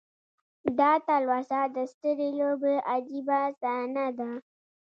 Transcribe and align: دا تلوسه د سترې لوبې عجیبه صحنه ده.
دا 0.79 0.91
تلوسه 1.07 1.61
د 1.75 1.77
سترې 1.91 2.29
لوبې 2.39 2.75
عجیبه 2.91 3.39
صحنه 3.59 4.05
ده. 4.17 4.31